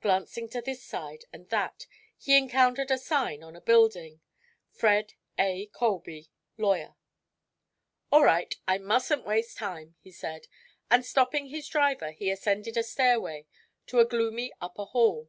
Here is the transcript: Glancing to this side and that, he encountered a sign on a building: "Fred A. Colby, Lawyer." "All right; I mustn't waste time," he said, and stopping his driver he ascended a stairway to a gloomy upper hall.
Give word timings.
Glancing 0.00 0.48
to 0.48 0.62
this 0.62 0.82
side 0.82 1.26
and 1.30 1.46
that, 1.50 1.86
he 2.16 2.38
encountered 2.38 2.90
a 2.90 2.96
sign 2.96 3.42
on 3.42 3.54
a 3.54 3.60
building: 3.60 4.22
"Fred 4.70 5.12
A. 5.38 5.66
Colby, 5.74 6.30
Lawyer." 6.56 6.94
"All 8.10 8.24
right; 8.24 8.54
I 8.66 8.78
mustn't 8.78 9.26
waste 9.26 9.58
time," 9.58 9.94
he 10.00 10.10
said, 10.10 10.46
and 10.90 11.04
stopping 11.04 11.48
his 11.48 11.68
driver 11.68 12.12
he 12.12 12.30
ascended 12.30 12.78
a 12.78 12.82
stairway 12.82 13.46
to 13.88 14.00
a 14.00 14.06
gloomy 14.06 14.54
upper 14.62 14.84
hall. 14.84 15.28